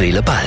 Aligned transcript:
Seele, 0.00 0.22
Ball. 0.22 0.46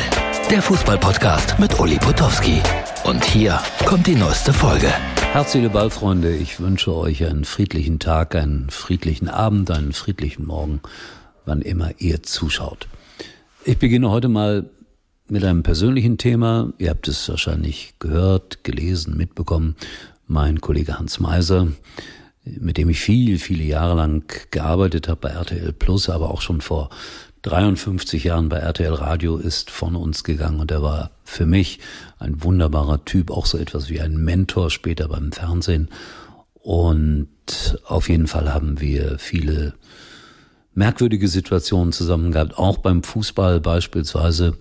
Der 0.50 0.64
Fußballpodcast 0.64 1.60
mit 1.60 1.80
Uli 1.80 2.00
Potowski. 2.00 2.60
Und 3.04 3.24
hier 3.24 3.60
kommt 3.86 4.08
die 4.08 4.16
neueste 4.16 4.52
Folge. 4.52 4.88
Herz, 5.32 5.52
Seele, 5.52 5.70
Ball, 5.70 5.92
Freunde. 5.92 6.36
Ich 6.36 6.60
wünsche 6.60 6.92
euch 6.96 7.24
einen 7.24 7.46
friedlichen 7.46 8.00
Tag, 8.00 8.34
einen 8.34 8.72
friedlichen 8.72 9.30
Abend, 9.30 9.70
einen 9.70 9.94
friedlichen 9.94 10.48
Morgen, 10.48 10.82
wann 11.46 11.62
immer 11.62 11.92
ihr 12.00 12.24
zuschaut. 12.24 12.88
Ich 13.64 13.78
beginne 13.78 14.10
heute 14.10 14.28
mal 14.28 14.72
mit 15.28 15.44
einem 15.44 15.62
persönlichen 15.62 16.18
Thema. 16.18 16.74
Ihr 16.80 16.90
habt 16.90 17.08
es 17.08 17.30
wahrscheinlich 17.30 17.94
gehört, 18.00 18.64
gelesen, 18.64 19.16
mitbekommen. 19.18 19.76
Mein 20.26 20.62
Kollege 20.62 20.98
Hans 20.98 21.20
Meiser, 21.20 21.68
mit 22.44 22.78
dem 22.78 22.90
ich 22.90 23.00
viel, 23.00 23.38
viele 23.38 23.66
Jahre 23.66 23.94
lang 23.94 24.24
gearbeitet 24.50 25.08
habe 25.08 25.22
bei 25.22 25.30
RTL 25.30 25.74
Plus, 25.74 26.10
aber 26.10 26.32
auch 26.32 26.42
schon 26.42 26.60
vor 26.60 26.90
53 27.44 28.24
Jahren 28.24 28.48
bei 28.48 28.58
RTL 28.58 28.94
Radio 28.94 29.38
ist 29.38 29.70
von 29.70 29.98
uns 29.98 30.24
gegangen 30.24 30.62
und 30.62 30.72
er 30.72 30.82
war 30.82 31.12
für 31.26 31.46
mich 31.46 31.80
ein 32.18 32.42
wunderbarer 32.42 33.04
Typ, 33.04 33.32
auch 33.32 33.46
so 33.46 33.58
etwas 33.58 33.90
wie 33.90 34.00
ein 34.00 34.16
Mentor 34.16 34.70
später 34.70 35.10
beim 35.10 35.34
Fernsehen. 35.34 35.90
Und 36.54 37.28
auf 37.86 38.08
jeden 38.08 38.28
Fall 38.28 38.54
haben 38.54 38.80
wir 38.80 39.20
viele 39.20 39.74
merkwürdige 40.74 41.28
Situationen 41.28 41.92
zusammen 41.92 42.32
gehabt, 42.32 42.58
auch 42.58 42.78
beim 42.78 43.04
Fußball 43.04 43.60
beispielsweise 43.60 44.58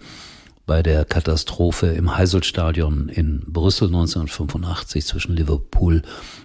bei 0.66 0.83
der 0.83 1.05
Katastrophe 1.05 1.89
im 1.89 2.16
Heiselstadion 2.16 3.09
in 3.09 3.41
Brüssel 3.47 3.89
1985 3.89 5.05
zwischen 5.05 5.34
Liverpool 5.34 6.03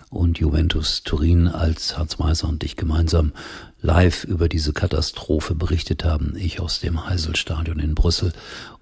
und 0.09 0.39
Juventus 0.39 1.03
Turin, 1.03 1.48
als 1.48 1.98
Hans 1.98 2.17
Meiser 2.17 2.48
und 2.48 2.63
ich 2.63 2.75
gemeinsam 2.75 3.34
live 3.81 4.23
über 4.23 4.49
diese 4.49 4.73
Katastrophe 4.73 5.53
berichtet 5.53 6.03
haben. 6.03 6.35
Ich 6.35 6.59
aus 6.59 6.80
dem 6.80 7.08
Heiselstadion 7.08 7.80
in 7.80 7.94
Brüssel 7.94 8.33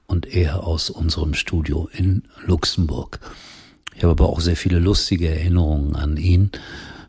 und 0.08 0.26
er 0.26 0.64
aus 0.64 0.90
unserem 0.90 1.34
Studio 1.34 1.90
in 1.92 2.24
Luxemburg. 2.46 3.20
Ich 3.96 4.04
habe 4.04 4.12
aber 4.12 4.30
auch 4.30 4.40
sehr 4.40 4.56
viele 4.56 4.80
lustige 4.80 5.30
Erinnerungen 5.30 5.96
an 5.96 6.18
ihn. 6.18 6.52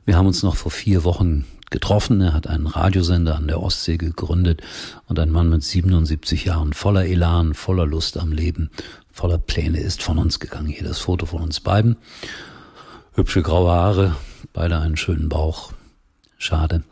Wir 0.04 0.16
haben 0.16 0.26
uns 0.26 0.42
noch 0.42 0.56
vor 0.56 0.70
vier 0.70 1.04
Wochen 1.04 1.44
getroffen. 1.70 2.20
Er 2.20 2.32
hat 2.32 2.46
einen 2.46 2.66
Radiosender 2.66 3.36
an 3.36 3.48
der 3.48 3.62
Ostsee 3.62 3.96
gegründet 3.96 4.62
und 5.06 5.18
ein 5.18 5.30
Mann 5.30 5.48
mit 5.48 5.62
77 5.62 6.44
Jahren 6.44 6.72
voller 6.72 7.06
Elan, 7.06 7.54
voller 7.54 7.86
Lust 7.86 8.16
am 8.16 8.32
Leben, 8.32 8.70
voller 9.10 9.38
Pläne 9.38 9.80
ist 9.80 10.02
von 10.02 10.18
uns 10.18 10.40
gegangen. 10.40 10.68
Hier 10.68 10.86
das 10.86 10.98
Foto 10.98 11.26
von 11.26 11.42
uns 11.42 11.60
beiden. 11.60 11.96
Hübsche 13.14 13.42
graue 13.42 13.70
Haare, 13.70 14.16
beide 14.52 14.78
einen 14.78 14.96
schönen 14.96 15.28
Bauch. 15.28 15.72
Schade. 16.38 16.82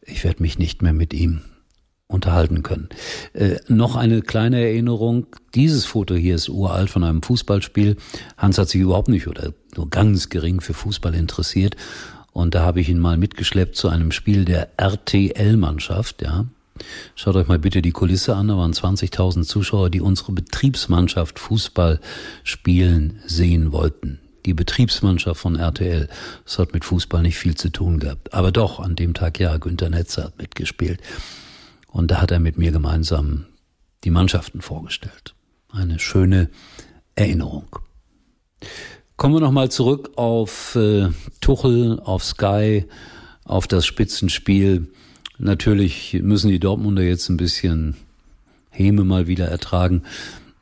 Ich 0.00 0.24
werde 0.24 0.42
mich 0.42 0.58
nicht 0.58 0.80
mehr 0.80 0.94
mit 0.94 1.12
ihm 1.12 1.42
unterhalten 2.06 2.62
können. 2.62 2.88
Äh, 3.34 3.56
noch 3.68 3.94
eine 3.94 4.22
kleine 4.22 4.62
Erinnerung. 4.62 5.26
Dieses 5.54 5.84
Foto 5.84 6.14
hier 6.14 6.34
ist 6.34 6.48
uralt 6.48 6.88
von 6.88 7.04
einem 7.04 7.22
Fußballspiel. 7.22 7.96
Hans 8.38 8.56
hat 8.56 8.70
sich 8.70 8.80
überhaupt 8.80 9.08
nicht 9.08 9.28
oder 9.28 9.52
nur 9.76 9.90
ganz 9.90 10.30
gering 10.30 10.62
für 10.62 10.72
Fußball 10.72 11.14
interessiert 11.14 11.76
und 12.38 12.54
da 12.54 12.62
habe 12.62 12.80
ich 12.80 12.88
ihn 12.88 13.00
mal 13.00 13.16
mitgeschleppt 13.16 13.74
zu 13.74 13.88
einem 13.88 14.12
Spiel 14.12 14.44
der 14.44 14.68
RTL-Mannschaft, 14.76 16.22
ja. 16.22 16.46
Schaut 17.16 17.34
euch 17.34 17.48
mal 17.48 17.58
bitte 17.58 17.82
die 17.82 17.90
Kulisse 17.90 18.36
an, 18.36 18.46
da 18.46 18.56
waren 18.56 18.72
20.000 18.72 19.42
Zuschauer, 19.42 19.90
die 19.90 20.00
unsere 20.00 20.30
Betriebsmannschaft 20.30 21.40
Fußball 21.40 21.98
spielen 22.44 23.20
sehen 23.26 23.72
wollten. 23.72 24.20
Die 24.46 24.54
Betriebsmannschaft 24.54 25.40
von 25.40 25.56
RTL. 25.56 26.08
Das 26.44 26.60
hat 26.60 26.72
mit 26.74 26.84
Fußball 26.84 27.22
nicht 27.22 27.38
viel 27.38 27.56
zu 27.56 27.70
tun 27.70 27.98
gehabt. 27.98 28.32
Aber 28.32 28.52
doch, 28.52 28.78
an 28.78 28.94
dem 28.94 29.14
Tag 29.14 29.40
ja, 29.40 29.56
Günter 29.56 29.90
Netzer 29.90 30.26
hat 30.26 30.38
mitgespielt. 30.38 31.00
Und 31.88 32.12
da 32.12 32.20
hat 32.20 32.30
er 32.30 32.38
mit 32.38 32.56
mir 32.56 32.70
gemeinsam 32.70 33.46
die 34.04 34.10
Mannschaften 34.10 34.60
vorgestellt. 34.60 35.34
Eine 35.72 35.98
schöne 35.98 36.50
Erinnerung. 37.16 37.80
Kommen 39.18 39.34
wir 39.34 39.40
nochmal 39.40 39.68
zurück 39.68 40.12
auf 40.14 40.76
äh, 40.76 41.08
Tuchel, 41.40 41.98
auf 42.04 42.22
Sky, 42.22 42.84
auf 43.42 43.66
das 43.66 43.84
Spitzenspiel. 43.84 44.86
Natürlich 45.38 46.20
müssen 46.22 46.50
die 46.50 46.60
Dortmunder 46.60 47.02
jetzt 47.02 47.28
ein 47.28 47.36
bisschen 47.36 47.96
Häme 48.70 49.02
mal 49.02 49.26
wieder 49.26 49.46
ertragen. 49.46 50.04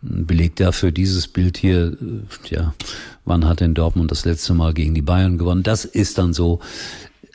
Belegt 0.00 0.58
dafür 0.58 0.90
dieses 0.90 1.28
Bild 1.28 1.58
hier, 1.58 1.98
äh, 2.00 2.54
ja, 2.54 2.72
wann 3.26 3.46
hat 3.46 3.60
denn 3.60 3.74
Dortmund 3.74 4.10
das 4.10 4.24
letzte 4.24 4.54
Mal 4.54 4.72
gegen 4.72 4.94
die 4.94 5.02
Bayern 5.02 5.36
gewonnen? 5.36 5.62
Das 5.62 5.84
ist 5.84 6.16
dann 6.16 6.32
so. 6.32 6.60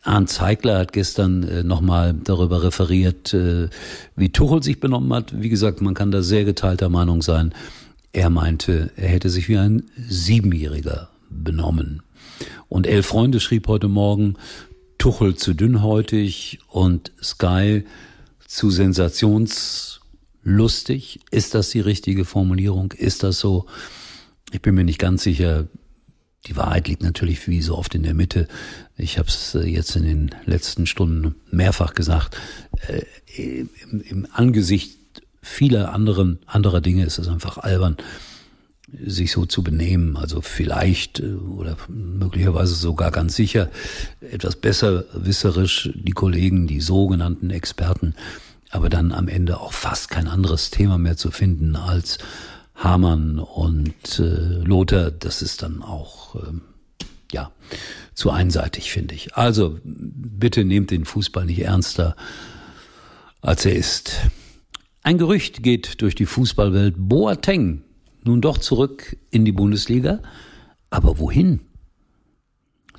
Arndt 0.02 0.32
Zeigler 0.32 0.80
hat 0.80 0.92
gestern 0.92 1.44
äh, 1.44 1.62
nochmal 1.62 2.16
darüber 2.16 2.64
referiert, 2.64 3.32
äh, 3.36 3.70
wie 4.16 4.30
Tuchel 4.30 4.64
sich 4.64 4.80
benommen 4.80 5.14
hat. 5.14 5.40
Wie 5.40 5.50
gesagt, 5.50 5.82
man 5.82 5.94
kann 5.94 6.10
da 6.10 6.24
sehr 6.24 6.46
geteilter 6.46 6.90
Meinung 6.90 7.22
sein. 7.22 7.54
Er 8.12 8.32
meinte, 8.32 8.90
er 8.96 9.10
hätte 9.10 9.30
sich 9.30 9.48
wie 9.50 9.58
ein 9.60 9.84
Siebenjähriger 10.10 11.11
benommen. 11.32 12.04
Und 12.68 12.88
Elf 12.88 13.06
Freunde 13.08 13.40
schrieb 13.40 13.68
heute 13.68 13.88
Morgen, 13.88 14.36
Tuchel 14.98 15.36
zu 15.36 15.54
dünnhäutig 15.54 16.60
und 16.68 17.12
Sky 17.22 17.86
zu 18.46 18.70
sensationslustig. 18.70 21.22
Ist 21.32 21.56
das 21.56 21.70
die 21.70 21.80
richtige 21.80 22.26
Formulierung? 22.26 22.92
Ist 22.92 23.24
das 23.24 23.40
so? 23.40 23.66
Ich 24.52 24.62
bin 24.62 24.76
mir 24.76 24.84
nicht 24.84 25.00
ganz 25.00 25.24
sicher. 25.24 25.68
Die 26.48 26.56
Wahrheit 26.56 26.88
liegt 26.88 27.04
natürlich 27.04 27.48
wie 27.48 27.62
so 27.62 27.78
oft 27.78 27.96
in 27.96 28.04
der 28.04 28.14
Mitte. 28.14 28.48
Ich 28.98 29.18
habe 29.18 29.30
es 29.30 29.56
äh, 29.56 29.62
jetzt 29.62 29.96
in 29.96 30.04
den 30.04 30.32
letzten 30.46 30.86
Stunden 30.86 31.36
mehrfach 31.52 31.94
gesagt. 31.94 32.38
Äh, 32.88 33.04
Im, 33.36 33.70
Im 34.02 34.28
Angesicht 34.32 34.98
vieler 35.42 35.94
anderen 35.94 36.40
anderer 36.46 36.82
Dinge 36.82 37.06
ist 37.06 37.18
es 37.18 37.28
einfach 37.28 37.58
albern, 37.58 37.98
sich 39.00 39.32
so 39.32 39.46
zu 39.46 39.64
benehmen. 39.64 40.18
Also 40.18 40.42
vielleicht 40.42 41.20
äh, 41.20 41.34
oder 41.34 41.78
möglicherweise 41.88 42.76
sogar 42.76 43.12
ganz 43.12 43.36
sicher 43.36 43.70
etwas 44.22 44.56
besser 44.56 45.06
wisserisch 45.14 45.90
die 45.96 46.12
Kollegen, 46.12 46.68
die 46.68 46.82
sogenannten 46.82 47.50
Experten, 47.50 48.16
aber 48.70 48.90
dann 48.90 49.12
am 49.12 49.28
Ende 49.28 49.60
auch 49.60 49.74
fast 49.74 50.10
kein 50.10 50.28
anderes 50.28 50.72
Thema 50.72 50.98
mehr 50.98 51.18
zu 51.18 51.32
finden 51.32 51.76
als 51.76 52.20
Hamann 52.76 53.40
und 53.40 54.20
äh, 54.20 54.64
Lothar. 54.64 55.12
Das 55.12 55.42
ist 55.42 55.62
dann 55.62 55.82
auch 55.82 56.36
äh, 56.36 56.54
ja 57.32 57.52
zu 58.14 58.32
einseitig, 58.32 58.92
finde 58.92 59.16
ich. 59.16 59.36
Also 59.36 59.80
bitte 59.84 60.66
nehmt 60.66 60.92
den 60.92 61.06
Fußball 61.06 61.46
nicht 61.46 61.62
ernster, 61.62 62.16
als 63.42 63.66
er 63.66 63.76
ist. 63.76 64.18
Ein 65.04 65.18
Gerücht 65.18 65.64
geht 65.64 66.02
durch 66.02 66.14
die 66.14 66.28
Fußballwelt. 66.28 66.96
Boateng 66.98 67.84
nun 68.24 68.42
doch 68.42 68.58
zurück 68.58 69.18
in 69.30 69.46
die 69.46 69.52
Bundesliga. 69.52 70.20
Aber 70.90 71.20
wohin? 71.20 71.62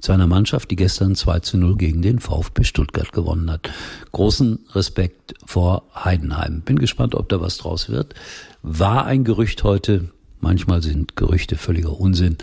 Zu 0.01 0.11
einer 0.13 0.27
Mannschaft, 0.27 0.71
die 0.71 0.77
gestern 0.77 1.15
2 1.15 1.41
zu 1.41 1.59
0 1.59 1.77
gegen 1.77 2.03
den 2.03 2.19
VfB 2.19 2.65
Stuttgart 2.65 3.13
gewonnen 3.13 3.51
hat. 3.51 3.71
Großen 4.11 4.59
Respekt 4.73 5.35
vor 5.47 5.85
Heidenheim. 5.95 6.63
Bin 6.63 6.79
gespannt, 6.79 7.15
ob 7.15 7.29
da 7.29 7.41
was 7.41 7.59
draus 7.59 7.89
wird. 7.89 8.15
War 8.63 9.07
ein 9.07 9.23
Gerücht 9.23 9.63
heute. 9.63 10.11
Manchmal 10.41 10.83
sind 10.83 11.15
Gerüchte 11.15 11.57
völliger 11.57 12.01
Unsinn 12.01 12.37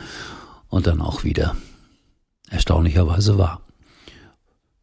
und 0.69 0.87
dann 0.87 1.01
auch 1.01 1.25
wieder 1.25 1.57
erstaunlicherweise 2.49 3.37
wahr. 3.37 3.61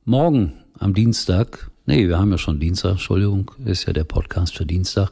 Morgen 0.04 0.52
am 0.78 0.92
Dienstag 0.92 1.70
Nee, 1.88 2.08
wir 2.08 2.18
haben 2.18 2.32
ja 2.32 2.38
schon 2.38 2.58
Dienstag, 2.58 2.92
Entschuldigung, 2.92 3.52
ist 3.64 3.86
ja 3.86 3.92
der 3.92 4.02
Podcast 4.02 4.56
für 4.56 4.66
Dienstag. 4.66 5.10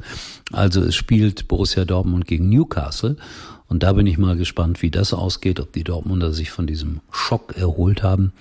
Also 0.51 0.83
es 0.83 0.97
spielt 0.97 1.47
Borussia 1.47 1.85
Dortmund 1.85 2.27
gegen 2.27 2.49
Newcastle. 2.49 3.17
Und 3.69 3.85
da 3.85 3.93
bin 3.93 4.09
ich 4.09 4.19
mal 4.19 4.37
gespannt, 4.37 4.83
wie 4.83 4.91
das 4.91 5.15
ausgeht, 5.15 5.61
ob 5.61 5.73
die 5.73 5.85
Dortmunder 5.85 6.33
sich 6.33 6.51
von 6.51 6.67
diesem 6.67 7.01
Schock 7.13 7.57
erholt 7.57 8.03
haben. 8.03 8.33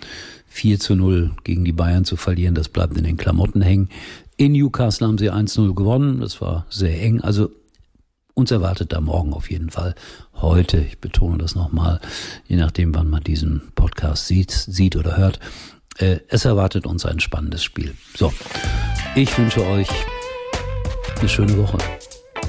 4 0.47 0.79
zu 0.79 0.95
0 0.95 1.31
gegen 1.43 1.63
die 1.63 1.73
Bayern 1.73 2.05
zu 2.05 2.15
verlieren, 2.15 2.55
das 2.55 2.69
bleibt 2.69 2.97
in 2.97 3.03
den 3.03 3.17
Klamotten 3.17 3.61
hängen. 3.61 3.89
In 4.35 4.53
Newcastle 4.53 5.07
haben 5.07 5.19
sie 5.19 5.31
1-0 5.31 5.75
gewonnen, 5.75 6.19
das 6.19 6.41
war 6.41 6.65
sehr 6.69 6.99
eng. 7.03 7.21
Also 7.21 7.51
uns 8.33 8.49
erwartet 8.49 8.93
da 8.93 9.01
morgen 9.01 9.33
auf 9.33 9.51
jeden 9.51 9.69
Fall. 9.69 9.93
Heute, 10.33 10.79
ich 10.79 10.97
betone 10.97 11.37
das 11.37 11.53
nochmal, 11.53 12.01
je 12.47 12.55
nachdem, 12.55 12.95
wann 12.95 13.11
man 13.11 13.23
diesen 13.23 13.61
Podcast 13.75 14.25
sieht, 14.25 14.49
sieht 14.49 14.95
oder 14.95 15.17
hört, 15.17 15.39
äh, 15.97 16.19
es 16.27 16.45
erwartet 16.45 16.85
uns 16.85 17.05
ein 17.05 17.19
spannendes 17.19 17.63
Spiel. 17.63 17.95
So, 18.15 18.33
ich 19.15 19.37
wünsche 19.37 19.65
euch 19.65 19.87
eine 21.19 21.29
schöne 21.29 21.57
Woche. 21.57 21.77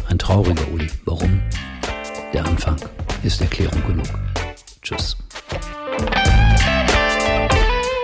Ein 0.08 0.18
trauriger 0.18 0.66
Uli. 0.72 0.88
Warum? 1.04 1.42
Der 2.32 2.44
Anfang 2.44 2.76
ist 3.22 3.40
Erklärung 3.40 3.82
genug. 3.86 4.08
Tschüss. 4.82 5.16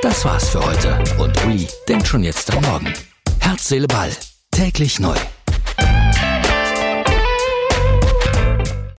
Das 0.02 0.24
war's 0.24 0.48
für 0.48 0.64
heute 0.64 0.98
und 1.18 1.44
Uli 1.44 1.68
denkt 1.88 2.06
schon 2.06 2.22
jetzt 2.22 2.50
am 2.54 2.62
Morgen. 2.62 2.92
Herz, 3.40 3.68
Seele, 3.68 3.86
Ball. 3.86 4.10
Täglich 4.50 4.98
neu. 4.98 5.16